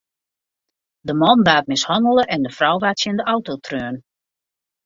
De 1.07 1.13
man 1.21 1.39
waard 1.47 1.67
mishannele 1.69 2.23
en 2.33 2.41
de 2.45 2.51
frou 2.57 2.75
waard 2.83 2.97
tsjin 2.99 3.17
de 3.19 3.25
auto 3.33 3.53
treaun. 3.65 3.97